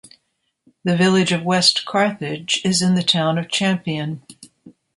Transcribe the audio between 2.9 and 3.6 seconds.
the Town of